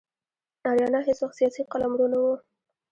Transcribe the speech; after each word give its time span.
آریانا 0.69 0.99
هیڅ 1.07 1.19
وخت 1.21 1.35
سیاسي 1.39 1.61
قلمرو 1.71 2.05
نه 2.13 2.17
و. 2.23 2.27